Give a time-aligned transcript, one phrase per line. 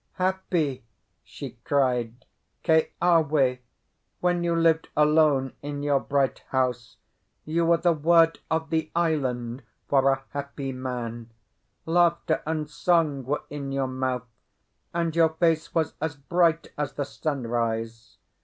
[0.13, 0.83] "Happy!"
[1.23, 2.25] she cried.
[2.63, 3.59] "Keawe,
[4.19, 6.97] when you lived alone in your Bright House,
[7.45, 11.29] you were the word of the island for a happy man;
[11.85, 14.25] laughter and song were in your mouth,
[14.91, 18.17] and your face was as bright as the sunrise.